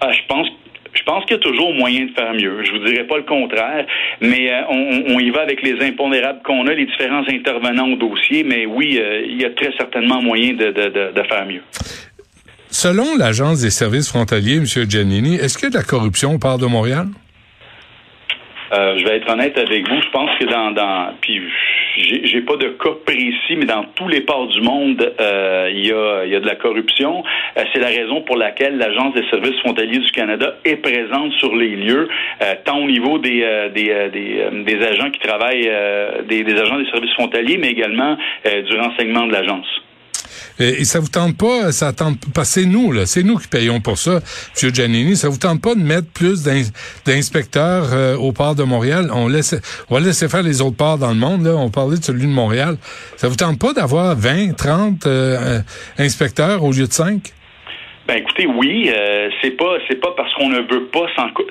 Ah, 0.00 0.12
je 0.12 0.20
pense 0.28 0.48
je 0.96 1.02
pense 1.02 1.24
qu'il 1.24 1.36
y 1.36 1.40
a 1.40 1.42
toujours 1.42 1.72
moyen 1.74 2.06
de 2.06 2.12
faire 2.12 2.32
mieux. 2.32 2.64
Je 2.64 2.72
vous 2.72 2.84
dirais 2.84 3.04
pas 3.04 3.16
le 3.16 3.24
contraire, 3.24 3.86
mais 4.20 4.50
euh, 4.50 4.62
on, 4.68 5.18
y 5.20 5.30
va 5.30 5.42
avec 5.42 5.62
les 5.62 5.84
impondérables 5.86 6.40
qu'on 6.42 6.66
a, 6.66 6.72
les 6.72 6.86
différents 6.86 7.24
intervenants 7.28 7.90
au 7.90 7.96
dossier. 7.96 8.44
Mais 8.44 8.66
oui, 8.66 8.98
euh, 8.98 9.22
il 9.28 9.40
y 9.40 9.44
a 9.44 9.50
très 9.50 9.72
certainement 9.76 10.22
moyen 10.22 10.54
de, 10.54 10.72
faire 11.28 11.46
mieux. 11.46 11.62
Selon 12.68 13.16
l'Agence 13.16 13.62
des 13.62 13.70
services 13.70 14.08
frontaliers, 14.08 14.56
M. 14.56 14.64
Giannini, 14.64 15.36
est-ce 15.36 15.64
a 15.64 15.70
de 15.70 15.74
la 15.74 15.82
corruption 15.82 16.34
au 16.34 16.38
port 16.38 16.58
de 16.58 16.66
Montréal? 16.66 17.06
Euh, 18.72 18.98
je 18.98 19.04
vais 19.04 19.16
être 19.18 19.30
honnête 19.30 19.56
avec 19.56 19.88
vous. 19.88 20.00
Je 20.00 20.10
pense 20.10 20.30
que 20.38 20.44
dans, 20.46 20.72
dans 20.72 21.14
puis 21.20 21.40
j'ai 21.96 22.40
pas 22.42 22.56
de 22.56 22.68
cas 22.68 22.90
précis, 23.04 23.56
mais 23.56 23.64
dans 23.64 23.84
tous 23.94 24.08
les 24.08 24.20
ports 24.20 24.48
du 24.48 24.60
monde, 24.60 25.14
euh, 25.20 25.70
il 25.72 25.86
y, 25.86 25.92
a, 25.92 26.24
y, 26.26 26.34
a, 26.34 26.40
de 26.40 26.46
la 26.46 26.56
corruption. 26.56 27.24
Euh, 27.56 27.62
c'est 27.72 27.80
la 27.80 27.88
raison 27.88 28.22
pour 28.22 28.36
laquelle 28.36 28.76
l'Agence 28.76 29.14
des 29.14 29.26
services 29.30 29.58
frontaliers 29.60 29.98
du 29.98 30.10
Canada 30.12 30.56
est 30.64 30.76
présente 30.76 31.32
sur 31.34 31.54
les 31.54 31.76
lieux, 31.76 32.08
euh, 32.42 32.54
tant 32.64 32.78
au 32.78 32.86
niveau 32.86 33.18
des, 33.18 33.70
des, 33.74 34.10
des, 34.12 34.64
des, 34.64 34.86
agents 34.86 35.10
qui 35.10 35.20
travaillent, 35.20 35.70
des, 36.28 36.60
agents 36.60 36.78
des 36.78 36.90
services 36.90 37.14
frontaliers, 37.14 37.58
mais 37.58 37.68
également 37.68 38.16
du 38.44 38.78
renseignement 38.78 39.26
de 39.26 39.32
l'agence. 39.32 39.85
Et, 40.58 40.84
ça 40.84 41.00
vous 41.00 41.08
tente 41.08 41.36
pas, 41.36 41.72
ça 41.72 41.92
tente 41.92 42.26
pas, 42.32 42.44
c'est 42.44 42.64
nous, 42.64 42.92
là, 42.92 43.06
c'est 43.06 43.22
nous 43.22 43.36
qui 43.36 43.48
payons 43.48 43.80
pour 43.80 43.98
ça, 43.98 44.20
M. 44.62 44.74
Giannini, 44.74 45.16
ça 45.16 45.28
vous 45.28 45.38
tente 45.38 45.60
pas 45.60 45.74
de 45.74 45.80
mettre 45.80 46.08
plus 46.08 46.42
d'inspecteurs 47.04 47.88
euh, 47.92 48.16
au 48.16 48.32
port 48.32 48.54
de 48.54 48.62
Montréal? 48.62 49.10
On 49.12 49.28
laisse, 49.28 49.54
on 49.90 49.94
va 49.94 50.00
laisser 50.00 50.28
faire 50.28 50.42
les 50.42 50.60
autres 50.60 50.76
ports 50.76 50.98
dans 50.98 51.10
le 51.10 51.16
monde, 51.18 51.44
là. 51.44 51.54
On 51.56 51.70
parlait 51.70 51.98
de 51.98 52.04
celui 52.04 52.26
de 52.26 52.32
Montréal. 52.32 52.76
Ça 53.16 53.28
vous 53.28 53.36
tente 53.36 53.58
pas 53.58 53.72
d'avoir 53.72 54.16
20, 54.16 54.56
30 54.56 55.06
euh, 55.06 55.60
inspecteurs 55.98 56.62
au 56.62 56.72
lieu 56.72 56.86
de 56.86 56.92
5? 56.92 57.32
Ben 58.06 58.18
écoutez, 58.18 58.46
oui, 58.46 58.88
euh, 58.94 59.30
c'est 59.42 59.56
pas 59.56 59.78
c'est 59.88 60.00
pas 60.00 60.12
parce 60.16 60.32
qu'on 60.34 60.48
ne 60.48 60.60
veut 60.60 60.84
pas 60.92 61.06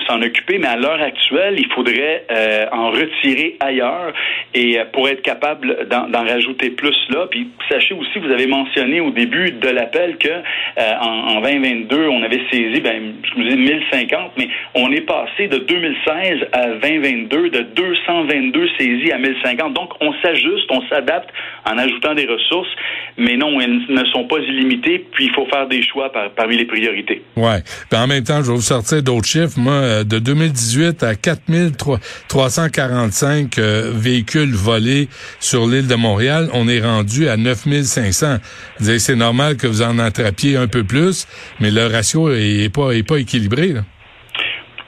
s'en 0.08 0.22
occuper, 0.22 0.58
mais 0.58 0.68
à 0.68 0.78
l'heure 0.78 1.02
actuelle, 1.02 1.56
il 1.58 1.68
faudrait 1.74 2.26
euh, 2.32 2.66
en 2.72 2.92
retirer 2.92 3.58
ailleurs 3.60 4.14
et 4.54 4.80
euh, 4.80 4.86
pour 4.94 5.10
être 5.10 5.22
capable 5.22 5.86
d'en 5.90 6.26
rajouter 6.26 6.70
plus 6.70 6.96
là. 7.10 7.28
Puis 7.30 7.50
sachez 7.70 7.94
aussi, 7.94 8.20
vous 8.20 8.32
avez 8.32 8.48
mentionné 8.48 9.02
au 9.02 9.10
début 9.10 9.52
de 9.52 9.68
l'appel 9.68 10.18
que 10.18 10.30
en, 10.78 11.42
2022, 11.42 12.08
on 12.08 12.24
avait 12.24 12.42
saisi, 12.50 12.80
ben 12.80 13.16
je 13.22 13.34
vous 13.36 13.50
dis 13.50 13.58
1050, 13.58 14.32
mais 14.38 14.48
on 14.76 14.90
est 14.94 15.02
passé 15.02 15.50
de 15.50 15.58
2016 15.58 16.48
à 16.54 16.68
2022 16.68 17.50
de 17.50 17.60
222 17.76 18.70
saisies 18.78 19.12
à 19.12 19.18
1050. 19.18 19.74
Donc 19.74 19.92
on 20.00 20.14
s'ajuste, 20.22 20.70
on 20.70 20.82
s'adapte 20.88 21.30
en 21.66 21.78
ajoutant 21.78 22.14
des 22.14 22.26
ressources, 22.26 22.74
mais 23.18 23.36
non, 23.36 23.60
elles 23.60 23.82
ne 23.90 24.06
sont 24.06 24.24
pas 24.24 24.38
illimitées. 24.40 25.00
Puis 25.12 25.26
il 25.26 25.32
faut 25.32 25.48
faire 25.48 25.68
des 25.68 25.82
choix 25.82 26.10
par 26.14 26.45
parmi 26.46 26.58
les 26.58 26.66
priorités. 26.66 27.24
Ouais. 27.36 27.64
En 27.92 28.06
même 28.06 28.24
temps, 28.24 28.44
je 28.44 28.52
vais 28.52 28.56
vous 28.56 28.62
sortir 28.62 29.02
d'autres 29.02 29.26
chiffres. 29.26 29.58
Moi, 29.58 29.74
euh, 29.74 30.04
de 30.04 30.20
2018 30.20 31.02
à 31.02 31.16
4345 31.16 33.58
euh, 33.58 33.92
véhicules 33.92 34.54
volés 34.54 35.08
sur 35.40 35.66
l'île 35.66 35.88
de 35.88 35.96
Montréal, 35.96 36.50
on 36.54 36.68
est 36.68 36.82
rendu 36.82 37.28
à 37.28 37.36
9500. 37.36 38.38
C'est 38.80 39.16
normal 39.16 39.58
que 39.58 39.66
vous 39.66 39.82
en 39.82 39.98
attrapiez 39.98 40.56
un 40.56 40.68
peu 40.68 40.84
plus, 40.84 41.26
mais 41.60 41.72
le 41.72 41.88
ratio 41.88 42.32
est 42.32 42.72
pas 42.72 42.92
est 42.92 43.02
pas 43.02 43.18
équilibré. 43.18 43.74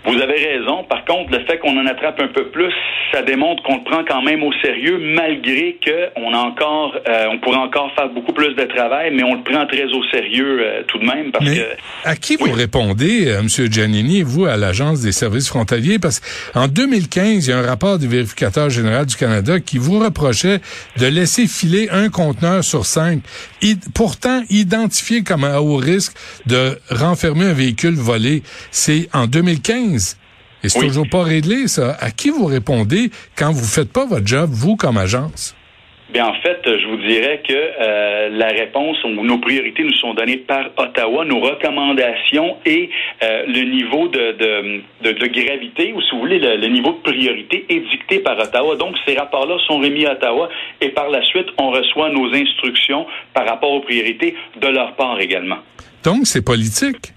Vous 0.05 0.13
avez 0.13 0.35
raison. 0.35 0.76
Par 0.89 1.03
contre, 1.05 1.31
le 1.31 1.45
fait 1.45 1.57
qu'on 1.59 1.77
en 1.77 1.85
attrape 1.85 2.21
un 2.21 2.27
peu 2.27 2.47
plus, 2.47 2.73
ça 3.11 3.21
démontre 3.21 3.63
qu'on 3.63 3.77
le 3.77 3.83
prend 3.83 4.03
quand 4.07 4.21
même 4.21 4.43
au 4.43 4.51
sérieux, 4.61 4.99
malgré 4.99 5.77
qu'on 5.83 6.33
a 6.33 6.37
encore, 6.37 6.95
euh, 7.07 7.25
on 7.31 7.39
pourrait 7.39 7.57
encore 7.57 7.91
faire 7.95 8.09
beaucoup 8.09 8.33
plus 8.33 8.53
de 8.55 8.63
travail, 8.63 9.11
mais 9.13 9.23
on 9.23 9.35
le 9.35 9.43
prend 9.43 9.65
très 9.65 9.85
au 9.85 10.03
sérieux 10.11 10.59
euh, 10.61 10.83
tout 10.87 10.97
de 10.97 11.05
même. 11.05 11.31
Parce 11.31 11.45
que, 11.45 11.61
à 12.05 12.15
qui 12.15 12.35
vous 12.35 12.51
répondez, 12.51 13.27
euh, 13.27 13.39
M. 13.39 13.47
Giannini, 13.71 14.21
vous, 14.21 14.45
à 14.45 14.55
l'Agence 14.55 15.01
des 15.01 15.11
services 15.11 15.49
frontaliers? 15.49 15.99
Parce 15.99 16.21
qu'en 16.53 16.67
2015, 16.67 17.47
il 17.47 17.49
y 17.49 17.53
a 17.53 17.57
un 17.57 17.65
rapport 17.65 17.97
du 17.97 18.07
vérificateur 18.07 18.69
général 18.69 19.05
du 19.05 19.15
Canada 19.15 19.59
qui 19.59 19.77
vous 19.77 19.99
reprochait 19.99 20.59
de 20.97 21.07
laisser 21.07 21.47
filer 21.47 21.89
un 21.91 22.09
conteneur 22.09 22.63
sur 22.63 22.85
cinq, 22.85 23.19
pourtant 23.93 24.41
identifié 24.49 25.23
comme 25.23 25.43
à 25.43 25.61
haut 25.61 25.77
risque 25.77 26.13
de 26.45 26.77
renfermer 26.89 27.45
un 27.45 27.53
véhicule 27.53 27.95
volé. 27.95 28.41
C'est 28.71 29.09
en 29.13 29.27
2015. 29.27 30.17
Et 30.63 30.69
c'est 30.69 30.79
toujours 30.79 31.09
pas 31.09 31.23
réglé, 31.23 31.67
ça. 31.67 31.95
À 31.99 32.11
qui 32.11 32.29
vous 32.29 32.45
répondez 32.45 33.09
quand 33.35 33.51
vous 33.51 33.65
faites 33.65 33.91
pas 33.91 34.05
votre 34.05 34.25
job, 34.25 34.49
vous, 34.51 34.75
comme 34.75 34.97
agence? 34.97 35.55
Bien, 36.09 36.25
en 36.25 36.33
fait, 36.35 36.61
je 36.63 36.87
vous 36.87 36.97
dirais 36.97 37.41
que 37.45 37.53
euh, 37.53 38.29
la 38.29 38.47
réponse, 38.47 38.95
nos 39.03 39.39
priorités 39.39 39.83
nous 39.83 39.93
sont 39.95 40.13
données 40.13 40.37
par 40.37 40.69
Ottawa, 40.77 41.25
nos 41.25 41.41
recommandations 41.41 42.55
et 42.65 42.89
euh, 43.23 43.43
le 43.45 43.63
niveau 43.69 44.07
de, 44.07 44.81
de, 45.03 45.11
de, 45.11 45.27
gravité, 45.27 45.91
ou 45.91 46.01
si 46.01 46.11
vous 46.11 46.19
voulez, 46.19 46.39
le, 46.39 46.67
niveau 46.67 46.93
de 46.93 47.11
priorité 47.11 47.65
est 47.67 47.81
dicté 47.91 48.19
par 48.19 48.39
Ottawa. 48.39 48.77
Donc, 48.77 48.95
ces 49.05 49.15
rapports-là 49.17 49.57
sont 49.67 49.79
remis 49.79 50.05
à 50.05 50.13
Ottawa 50.13 50.47
et 50.79 50.89
par 50.89 51.09
la 51.09 51.21
suite, 51.25 51.47
on 51.57 51.71
reçoit 51.71 52.09
nos 52.09 52.33
instructions 52.33 53.05
par 53.33 53.45
rapport 53.45 53.71
aux 53.71 53.81
priorités 53.81 54.33
de 54.61 54.67
leur 54.67 54.95
part 54.95 55.19
également. 55.19 55.57
Donc, 56.05 56.19
c'est 56.23 56.43
politique 56.43 57.11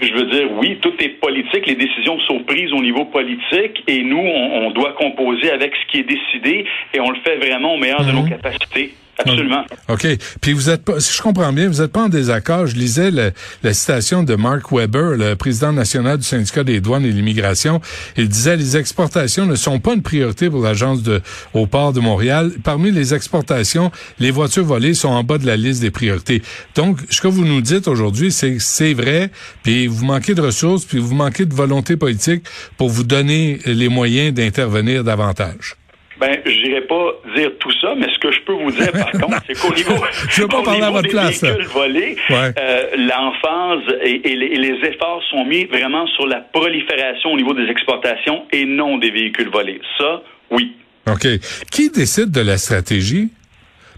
je 0.00 0.12
veux 0.12 0.26
dire, 0.26 0.48
oui, 0.52 0.78
tout 0.80 0.92
est 1.00 1.08
politique, 1.20 1.66
les 1.66 1.74
décisions 1.74 2.18
sont 2.20 2.40
prises 2.40 2.72
au 2.72 2.80
niveau 2.80 3.04
politique 3.06 3.82
et 3.86 4.02
nous, 4.02 4.18
on, 4.18 4.70
doit 4.70 4.92
composer 4.92 5.50
avec 5.50 5.72
ce 5.74 5.90
qui 5.90 6.00
est 6.00 6.08
décidé 6.08 6.64
et 6.94 7.00
on 7.00 7.10
le 7.10 7.18
fait 7.20 7.36
vraiment 7.36 7.74
au 7.74 7.78
meilleur 7.78 8.04
de 8.04 8.12
nos 8.12 8.22
mhm. 8.22 8.30
capacités. 8.30 8.94
Absolument. 9.18 9.64
OK. 9.88 10.06
Puis 10.40 10.52
vous 10.52 10.70
êtes 10.70 10.84
pas, 10.84 11.00
si 11.00 11.16
je 11.16 11.22
comprends 11.22 11.52
bien, 11.52 11.68
vous 11.68 11.80
n'êtes 11.80 11.92
pas 11.92 12.04
en 12.04 12.08
désaccord. 12.08 12.66
Je 12.66 12.76
lisais 12.76 13.10
la 13.10 13.74
citation 13.74 14.22
de 14.22 14.34
Mark 14.36 14.70
Weber, 14.70 15.16
le 15.16 15.34
président 15.34 15.72
national 15.72 16.18
du 16.18 16.24
syndicat 16.24 16.64
des 16.64 16.80
douanes 16.80 17.04
et 17.04 17.10
l'immigration. 17.10 17.80
Il 18.16 18.28
disait 18.28 18.56
les 18.56 18.76
exportations 18.76 19.46
ne 19.46 19.56
sont 19.56 19.80
pas 19.80 19.94
une 19.94 20.02
priorité 20.02 20.50
pour 20.50 20.62
l'agence 20.62 21.02
de 21.02 21.20
au 21.54 21.66
port 21.66 21.92
de 21.92 22.00
Montréal. 22.00 22.52
Parmi 22.62 22.90
les 22.90 23.14
exportations, 23.14 23.90
les 24.18 24.30
voitures 24.30 24.64
volées 24.64 24.94
sont 24.94 25.08
en 25.08 25.24
bas 25.24 25.38
de 25.38 25.46
la 25.46 25.56
liste 25.56 25.80
des 25.80 25.90
priorités. 25.90 26.42
Donc, 26.74 26.98
ce 27.10 27.20
que 27.20 27.28
vous 27.28 27.44
nous 27.44 27.60
dites 27.60 27.88
aujourd'hui, 27.88 28.30
c'est 28.30 28.58
c'est 28.58 28.94
vrai. 28.94 29.30
Puis 29.62 29.86
vous 29.86 30.04
manquez 30.04 30.34
de 30.34 30.42
ressources, 30.42 30.84
puis 30.84 30.98
vous 30.98 31.14
manquez 31.14 31.46
de 31.46 31.54
volonté 31.54 31.96
politique 31.96 32.44
pour 32.76 32.88
vous 32.88 33.04
donner 33.04 33.58
les 33.66 33.88
moyens 33.88 34.34
d'intervenir 34.34 35.04
davantage. 35.04 35.77
Ben, 36.20 36.40
je 36.44 36.50
n'irai 36.50 36.80
pas 36.80 37.12
dire 37.36 37.52
tout 37.60 37.70
ça, 37.80 37.94
mais 37.96 38.06
ce 38.12 38.18
que 38.18 38.32
je 38.32 38.40
peux 38.40 38.52
vous 38.52 38.72
dire, 38.72 38.90
par 38.90 39.12
contre, 39.20 39.40
c'est 39.46 39.58
qu'au 39.58 39.72
niveau, 39.72 39.94
je 40.30 40.42
veux 40.42 40.48
pas 40.48 40.62
parler 40.62 40.82
à 40.82 40.90
votre 40.90 41.08
place, 41.08 41.42
véhicules 41.42 41.66
volés, 41.66 42.16
euh, 42.30 42.96
l'emphase 42.96 43.84
et, 44.02 44.18
les, 44.34 44.88
efforts 44.88 45.22
sont 45.30 45.44
mis 45.44 45.64
vraiment 45.64 46.06
sur 46.08 46.26
la 46.26 46.40
prolifération 46.40 47.32
au 47.32 47.36
niveau 47.36 47.54
des 47.54 47.66
exportations 47.66 48.44
et 48.52 48.64
non 48.64 48.98
des 48.98 49.10
véhicules 49.10 49.48
volés. 49.48 49.80
Ça, 49.96 50.22
oui. 50.50 50.72
OK. 51.06 51.26
Qui 51.70 51.90
décide 51.90 52.30
de 52.30 52.40
la 52.40 52.58
stratégie? 52.58 53.28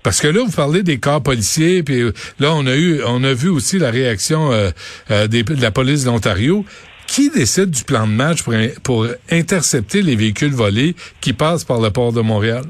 Parce 0.03 0.21
que 0.21 0.29
là, 0.29 0.43
vous 0.45 0.53
parlez 0.53 0.83
des 0.83 0.99
corps 0.99 1.23
policiers, 1.23 1.83
puis 1.83 2.03
là, 2.39 2.53
on 2.55 2.67
a 2.67 2.75
eu, 2.75 3.01
on 3.07 3.23
a 3.25 3.35
vu 3.35 3.49
aussi 3.49 3.79
la 3.79 3.91
réaction 3.91 4.53
euh, 4.53 4.71
euh, 5.11 5.27
de 5.27 5.61
la 5.61 5.71
police 5.71 6.05
d'Ontario 6.05 6.65
qui 7.11 7.29
décide 7.29 7.73
du 7.73 7.83
plan 7.83 8.07
de 8.07 8.13
match 8.13 8.45
pour, 8.85 9.07
intercepter 9.31 10.01
les 10.01 10.15
véhicules 10.15 10.53
volés 10.53 10.95
qui 11.21 11.33
passent 11.33 11.65
par 11.65 11.81
le 11.81 11.91
port 11.91 12.13
de 12.13 12.21
Montréal? 12.21 12.63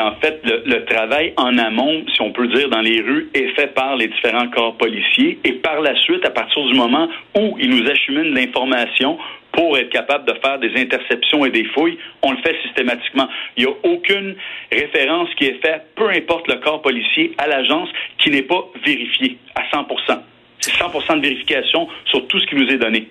en 0.00 0.14
fait, 0.22 0.40
le, 0.42 0.84
travail 0.86 1.34
en 1.36 1.58
amont, 1.58 2.02
si 2.14 2.22
on 2.22 2.32
peut 2.32 2.48
dire, 2.48 2.70
dans 2.70 2.80
les 2.80 3.02
rues, 3.02 3.28
est 3.34 3.54
fait 3.54 3.74
par 3.74 3.96
les 3.96 4.08
différents 4.08 4.48
corps 4.48 4.78
policiers. 4.78 5.38
Et 5.44 5.52
par 5.52 5.82
la 5.82 5.94
suite, 6.00 6.24
à 6.24 6.30
partir 6.30 6.64
du 6.64 6.72
moment 6.72 7.10
où 7.38 7.58
ils 7.60 7.68
nous 7.68 7.86
acheminent 7.90 8.34
l'information 8.34 9.18
pour 9.52 9.76
être 9.76 9.90
capable 9.90 10.24
de 10.24 10.32
faire 10.40 10.58
des 10.58 10.72
interceptions 10.80 11.44
et 11.44 11.50
des 11.50 11.64
fouilles, 11.74 11.98
on 12.22 12.32
le 12.32 12.38
fait 12.38 12.56
systématiquement. 12.62 13.28
Il 13.58 13.66
n'y 13.66 13.70
a 13.70 13.74
aucune 13.82 14.34
référence 14.72 15.28
qui 15.36 15.44
est 15.44 15.60
faite, 15.60 15.88
peu 15.94 16.08
importe 16.08 16.48
le 16.48 16.54
corps 16.54 16.80
policier, 16.80 17.34
à 17.36 17.46
l'agence 17.48 17.90
qui 18.16 18.30
n'est 18.30 18.48
pas 18.48 18.64
vérifié 18.86 19.36
à 19.54 19.62
100% 19.76 20.20
C'est 20.58 20.72
100% 20.72 21.16
de 21.16 21.20
vérification 21.20 21.86
sur 22.06 22.26
tout 22.28 22.40
ce 22.40 22.46
qui 22.46 22.54
nous 22.54 22.68
est 22.68 22.78
donné. 22.78 23.08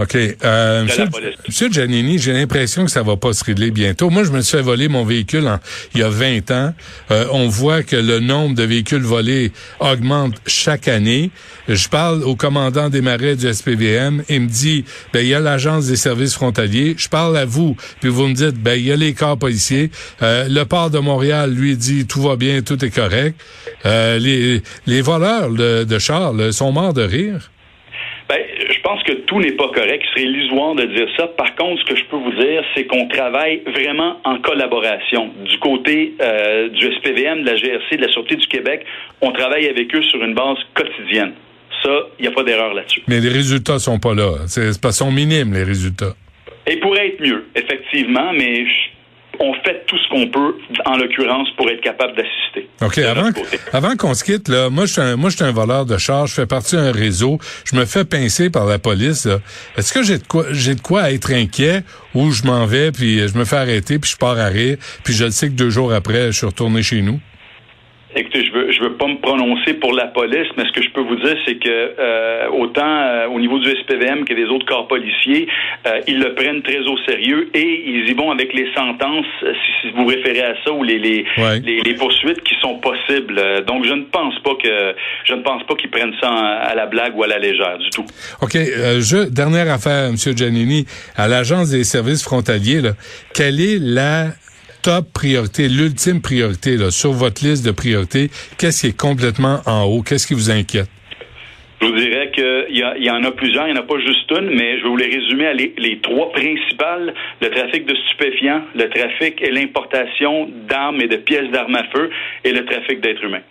OK. 0.00 0.16
Euh, 0.16 0.86
monsieur, 1.46 1.70
Giannini, 1.70 2.18
j'ai 2.18 2.32
l'impression 2.32 2.86
que 2.86 2.90
ça 2.90 3.02
va 3.02 3.16
pas 3.16 3.34
se 3.34 3.44
régler 3.44 3.70
bientôt. 3.70 4.08
Moi, 4.08 4.24
je 4.24 4.30
me 4.30 4.40
suis 4.40 4.56
fait 4.56 4.62
voler 4.62 4.88
mon 4.88 5.04
véhicule 5.04 5.50
il 5.94 6.00
y 6.00 6.02
a 6.02 6.08
20 6.08 6.50
ans. 6.50 6.74
Euh, 7.10 7.26
on 7.30 7.48
voit 7.48 7.82
que 7.82 7.96
le 7.96 8.18
nombre 8.18 8.54
de 8.54 8.62
véhicules 8.62 9.02
volés 9.02 9.52
augmente 9.80 10.36
chaque 10.46 10.88
année. 10.88 11.30
Je 11.68 11.88
parle 11.88 12.22
au 12.24 12.36
commandant 12.36 12.88
des 12.88 13.02
marais 13.02 13.36
du 13.36 13.52
SPVM. 13.52 14.22
Il 14.30 14.42
me 14.42 14.48
dit, 14.48 14.86
ben, 15.12 15.20
il 15.20 15.28
y 15.28 15.34
a 15.34 15.40
l'Agence 15.40 15.86
des 15.86 15.96
services 15.96 16.34
frontaliers. 16.34 16.94
Je 16.96 17.08
parle 17.08 17.36
à 17.36 17.44
vous, 17.44 17.76
puis 18.00 18.08
vous 18.08 18.28
me 18.28 18.34
dites, 18.34 18.56
ben, 18.62 18.74
il 18.74 18.86
y 18.86 18.92
a 18.92 18.96
les 18.96 19.12
corps 19.12 19.38
policiers. 19.38 19.90
Euh, 20.22 20.48
le 20.48 20.64
port 20.64 20.88
de 20.88 21.00
Montréal, 21.00 21.52
lui, 21.52 21.76
dit, 21.76 22.06
tout 22.06 22.22
va 22.22 22.36
bien, 22.36 22.62
tout 22.62 22.82
est 22.82 22.90
correct. 22.90 23.38
Euh, 23.84 24.18
les, 24.18 24.62
les 24.86 25.02
voleurs 25.02 25.50
de, 25.50 25.84
de 25.84 25.98
Charles 25.98 26.52
sont 26.54 26.72
morts 26.72 26.94
de 26.94 27.02
rire. 27.02 27.50
Je 28.68 28.80
pense 28.80 29.02
que 29.02 29.12
tout 29.12 29.40
n'est 29.40 29.52
pas 29.52 29.68
correct. 29.68 30.04
Ce 30.06 30.10
serait 30.10 30.28
illusoire 30.28 30.74
de 30.74 30.84
dire 30.84 31.08
ça. 31.16 31.26
Par 31.26 31.54
contre, 31.56 31.80
ce 31.82 31.92
que 31.92 31.96
je 31.96 32.04
peux 32.04 32.16
vous 32.16 32.32
dire, 32.32 32.62
c'est 32.74 32.84
qu'on 32.84 33.08
travaille 33.08 33.62
vraiment 33.66 34.20
en 34.24 34.38
collaboration. 34.38 35.30
Du 35.44 35.58
côté 35.58 36.14
euh, 36.20 36.68
du 36.68 36.92
SPVM, 36.96 37.42
de 37.42 37.46
la 37.46 37.56
GRC, 37.56 37.96
de 37.96 38.02
la 38.02 38.12
Sûreté 38.12 38.36
du 38.36 38.46
Québec, 38.46 38.84
on 39.20 39.32
travaille 39.32 39.68
avec 39.68 39.94
eux 39.94 40.02
sur 40.02 40.22
une 40.22 40.34
base 40.34 40.58
quotidienne. 40.74 41.32
Ça, 41.82 41.90
il 42.18 42.22
n'y 42.22 42.28
a 42.28 42.30
pas 42.32 42.44
d'erreur 42.44 42.74
là-dessus. 42.74 43.02
Mais 43.08 43.20
les 43.20 43.28
résultats 43.28 43.78
sont 43.78 43.98
pas 43.98 44.14
là. 44.14 44.32
C'est 44.46 44.80
pas 44.80 44.92
sont 44.92 45.10
minimes 45.10 45.52
les 45.52 45.64
résultats. 45.64 46.14
Et 46.66 46.76
pourrait 46.76 47.08
être 47.08 47.20
mieux, 47.20 47.44
effectivement, 47.56 48.32
mais 48.32 48.64
on 49.42 49.52
fait 49.64 49.84
tout 49.86 49.98
ce 49.98 50.08
qu'on 50.08 50.28
peut, 50.28 50.56
en 50.86 50.96
l'occurrence, 50.96 51.48
pour 51.56 51.68
être 51.68 51.80
capable 51.80 52.14
d'assister. 52.16 52.68
OK, 52.80 52.98
avant, 52.98 53.30
avant 53.72 53.96
qu'on 53.96 54.14
se 54.14 54.22
quitte, 54.22 54.48
là, 54.48 54.70
moi, 54.70 54.86
je 54.86 54.92
suis 54.92 55.02
un, 55.02 55.16
moi, 55.16 55.30
je 55.30 55.36
suis 55.36 55.44
un 55.44 55.50
voleur 55.50 55.84
de 55.84 55.98
charge, 55.98 56.30
je 56.30 56.34
fais 56.36 56.46
partie 56.46 56.76
d'un 56.76 56.92
réseau, 56.92 57.38
je 57.64 57.76
me 57.76 57.84
fais 57.84 58.04
pincer 58.04 58.50
par 58.50 58.66
la 58.66 58.78
police, 58.78 59.28
Est-ce 59.76 59.92
que 59.92 60.02
j'ai 60.04 60.18
de 60.18 60.26
quoi, 60.26 60.44
j'ai 60.52 60.76
de 60.76 60.80
quoi 60.80 61.10
être 61.10 61.32
inquiet 61.32 61.82
ou 62.14 62.30
je 62.30 62.44
m'en 62.44 62.66
vais, 62.66 62.92
puis 62.92 63.26
je 63.26 63.36
me 63.36 63.44
fais 63.44 63.56
arrêter, 63.56 63.98
puis 63.98 64.10
je 64.10 64.16
pars 64.16 64.38
à 64.38 64.46
rire, 64.46 64.76
puis 65.02 65.12
je 65.12 65.24
le 65.24 65.30
sais 65.32 65.48
que 65.48 65.54
deux 65.54 65.70
jours 65.70 65.92
après, 65.92 66.26
je 66.26 66.38
suis 66.38 66.46
retourné 66.46 66.82
chez 66.82 67.02
nous? 67.02 67.20
Écoutez, 68.14 68.44
je 68.44 68.52
veux, 68.52 68.70
je 68.70 68.80
veux 68.82 68.92
pas 68.94 69.06
me 69.06 69.18
prononcer 69.20 69.74
pour 69.74 69.94
la 69.94 70.06
police, 70.06 70.48
mais 70.56 70.64
ce 70.66 70.72
que 70.72 70.82
je 70.82 70.90
peux 70.90 71.00
vous 71.00 71.16
dire, 71.16 71.36
c'est 71.46 71.56
que 71.56 71.94
euh, 71.98 72.48
autant 72.50 72.84
euh, 72.84 73.26
au 73.28 73.40
niveau 73.40 73.58
du 73.58 73.70
SPVM 73.70 74.24
que 74.26 74.34
des 74.34 74.44
autres 74.44 74.66
corps 74.66 74.86
policiers, 74.86 75.48
euh, 75.86 76.00
ils 76.06 76.18
le 76.18 76.34
prennent 76.34 76.62
très 76.62 76.80
au 76.80 76.98
sérieux 77.06 77.48
et 77.54 77.82
ils 77.86 78.10
y 78.10 78.12
vont 78.12 78.30
avec 78.30 78.52
les 78.52 78.68
sentences, 78.74 79.24
si, 79.80 79.90
vous 79.96 80.04
référez 80.04 80.42
à 80.42 80.54
ça, 80.62 80.72
ou 80.72 80.82
les 80.82 80.98
les, 80.98 81.24
les, 81.62 81.94
poursuites 81.94 82.42
qui 82.42 82.54
sont 82.60 82.78
possibles. 82.78 83.64
Donc, 83.66 83.86
je 83.86 83.94
ne 83.94 84.04
pense 84.04 84.38
pas 84.40 84.54
que 84.62 84.94
je 85.24 85.34
ne 85.34 85.42
pense 85.42 85.62
pas 85.64 85.74
qu'ils 85.74 85.90
prennent 85.90 86.14
ça 86.20 86.28
à 86.28 86.74
la 86.74 86.86
blague 86.86 87.16
ou 87.16 87.22
à 87.22 87.26
la 87.26 87.38
légère 87.38 87.78
du 87.78 87.88
tout. 87.90 88.04
Ok, 88.42 88.52
je, 88.54 89.28
dernière 89.30 89.70
affaire, 89.72 90.08
M. 90.08 90.16
Giannini, 90.16 90.84
à 91.16 91.28
l'agence 91.28 91.70
des 91.70 91.84
services 91.84 92.22
frontaliers, 92.22 92.82
là, 92.82 92.90
quelle 93.34 93.60
est 93.60 93.78
la 93.80 94.32
top 94.82 95.12
priorité, 95.12 95.68
l'ultime 95.68 96.20
priorité 96.20 96.76
là, 96.76 96.90
sur 96.90 97.12
votre 97.12 97.44
liste 97.44 97.64
de 97.64 97.70
priorités, 97.70 98.30
qu'est-ce 98.58 98.82
qui 98.82 98.86
est 98.88 98.96
complètement 98.96 99.60
en 99.66 99.84
haut? 99.84 100.02
Qu'est-ce 100.02 100.26
qui 100.26 100.34
vous 100.34 100.50
inquiète? 100.50 100.88
Je 101.80 101.88
vous 101.88 101.96
dirais 101.96 102.30
qu'il 102.32 102.76
y, 102.76 103.04
y, 103.04 103.10
en 103.10 103.24
a 103.24 103.32
plusieurs, 103.32 103.66
il 103.66 103.74
n'y 103.74 103.78
en 103.78 103.82
a 103.82 103.86
pas 103.86 103.98
juste 103.98 104.30
une, 104.30 104.50
mais 104.50 104.78
je 104.78 104.84
vais 104.84 104.88
vous 104.88 104.96
les 104.96 105.06
résumer 105.06 105.46
à 105.46 105.52
les, 105.52 106.00
trois 106.00 106.30
principales. 106.30 107.12
Le 107.40 107.50
trafic 107.50 107.86
de 107.86 107.94
stupéfiants, 108.06 108.62
le 108.76 108.88
trafic 108.88 109.42
et 109.42 109.50
l'importation 109.50 110.48
d'armes 110.68 111.00
et 111.00 111.08
de 111.08 111.16
pièces 111.16 111.50
d'armes 111.50 111.74
à 111.74 111.82
feu 111.92 112.10
et 112.44 112.52
le 112.52 112.64
trafic 112.64 113.00
d'êtres 113.00 113.24
humains. 113.24 113.42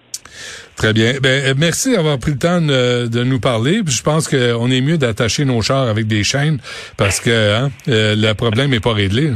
Très 0.77 0.93
bien. 0.93 1.15
Ben, 1.21 1.43
euh, 1.45 1.53
merci 1.57 1.91
d'avoir 1.91 2.17
pris 2.19 2.31
le 2.31 2.38
temps 2.38 2.61
de, 2.61 3.23
nous 3.23 3.41
parler. 3.41 3.81
je 3.85 4.01
pense 4.01 4.29
qu'on 4.29 4.71
est 4.71 4.81
mieux 4.81 4.97
d'attacher 4.97 5.43
nos 5.43 5.61
chars 5.61 5.89
avec 5.89 6.07
des 6.07 6.23
chaînes 6.23 6.59
parce 6.95 7.19
que 7.19 7.29
hein, 7.29 7.69
euh, 7.89 8.15
le 8.15 8.33
problème 8.33 8.69
n'est 8.69 8.79
pas 8.79 8.93
réglé. 8.93 9.31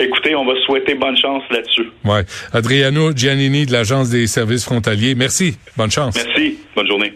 Écoutez, 0.00 0.34
on 0.34 0.44
va 0.44 0.54
souhaiter 0.64 0.94
bonne 0.94 1.16
chance 1.16 1.42
là-dessus. 1.50 1.88
Ouais. 2.04 2.22
Adriano 2.52 3.12
Giannini 3.14 3.66
de 3.66 3.72
l'Agence 3.72 4.10
des 4.10 4.26
services 4.26 4.64
frontaliers. 4.64 5.14
Merci. 5.14 5.58
Bonne 5.76 5.90
chance. 5.90 6.14
Merci. 6.14 6.58
Bonne 6.74 6.86
journée. 6.86 7.12